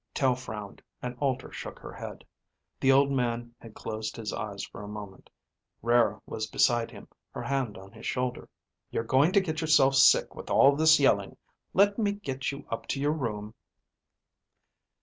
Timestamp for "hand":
7.43-7.77